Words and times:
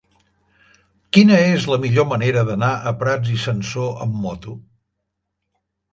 Quina 1.17 1.35
és 1.49 1.67
la 1.73 1.77
millor 1.83 2.09
manera 2.13 2.43
d'anar 2.49 2.71
a 2.79 2.95
Prats 3.03 3.35
i 3.35 3.37
Sansor 3.45 4.03
amb 4.07 4.19
moto? 4.25 4.57